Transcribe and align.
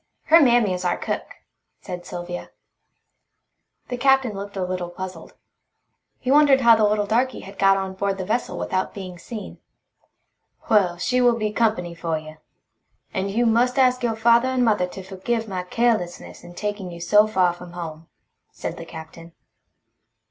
Her 0.23 0.41
mammy 0.41 0.73
is 0.73 0.83
our 0.83 0.97
cook," 0.97 1.27
said 1.79 2.07
Sylvia. 2.07 2.49
The 3.89 3.97
Captain 3.97 4.33
looked 4.33 4.57
a 4.57 4.65
little 4.65 4.89
puzzled. 4.89 5.35
He 6.17 6.31
wondered 6.31 6.61
how 6.61 6.75
the 6.75 6.85
little 6.85 7.05
darky 7.05 7.41
had 7.41 7.59
got 7.59 7.77
on 7.77 7.93
board 7.93 8.17
the 8.17 8.25
vessel 8.25 8.57
without 8.57 8.95
being 8.95 9.19
seen. 9.19 9.59
"Well, 10.71 10.97
she 10.97 11.21
will 11.21 11.37
be 11.37 11.51
company 11.51 11.93
for 11.93 12.17
you. 12.17 12.37
And 13.13 13.29
you 13.29 13.45
must 13.45 13.77
ask 13.77 14.01
your 14.01 14.15
father 14.15 14.47
and 14.47 14.65
mother 14.65 14.87
to 14.87 15.03
forgive 15.03 15.47
my 15.47 15.61
carelessness 15.61 16.43
in 16.43 16.55
taking 16.55 16.89
you 16.89 16.99
so 16.99 17.27
far 17.27 17.53
from 17.53 17.73
home," 17.73 18.07
said 18.51 18.77
the 18.77 18.85
Captain. 18.85 19.33